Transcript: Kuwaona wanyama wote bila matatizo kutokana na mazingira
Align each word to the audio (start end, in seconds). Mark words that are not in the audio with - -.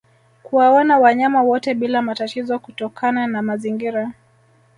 Kuwaona 0.43 0.99
wanyama 0.99 1.43
wote 1.43 1.73
bila 1.73 2.01
matatizo 2.01 2.59
kutokana 2.59 3.27
na 3.27 3.41
mazingira 3.41 4.11